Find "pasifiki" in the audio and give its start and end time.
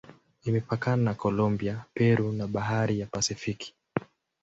3.07-3.75